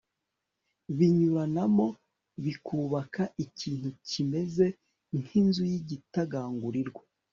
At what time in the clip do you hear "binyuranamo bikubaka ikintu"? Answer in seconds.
0.97-3.89